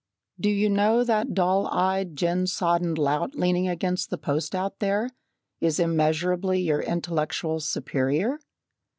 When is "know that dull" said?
0.67-1.67